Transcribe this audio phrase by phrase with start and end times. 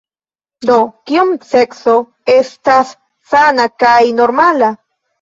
[0.69, 0.77] "Do,
[1.11, 1.95] Kiom sekso
[2.39, 2.97] estas
[3.37, 4.77] sana kaj normala?"